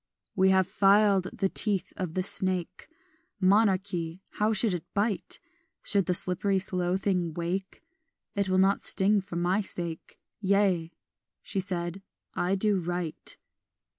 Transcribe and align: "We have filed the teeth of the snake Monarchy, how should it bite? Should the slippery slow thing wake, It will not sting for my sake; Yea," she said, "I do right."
"We 0.35 0.49
have 0.49 0.67
filed 0.67 1.25
the 1.31 1.47
teeth 1.47 1.93
of 1.95 2.15
the 2.15 2.23
snake 2.23 2.87
Monarchy, 3.39 4.23
how 4.39 4.51
should 4.51 4.73
it 4.73 4.91
bite? 4.95 5.39
Should 5.83 6.07
the 6.07 6.15
slippery 6.15 6.57
slow 6.57 6.97
thing 6.97 7.35
wake, 7.35 7.83
It 8.33 8.49
will 8.49 8.57
not 8.57 8.81
sting 8.81 9.21
for 9.21 9.35
my 9.35 9.61
sake; 9.61 10.19
Yea," 10.39 10.91
she 11.43 11.59
said, 11.59 12.01
"I 12.33 12.55
do 12.55 12.79
right." 12.79 13.37